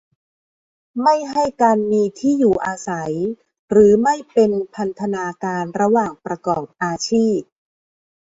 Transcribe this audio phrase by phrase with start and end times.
[1.01, 3.13] ไม่ให้การมีที่อยู่อาศัย
[3.69, 7.39] หรือไม่เป็นพันธนาการระหว่างประกอบอาชีพ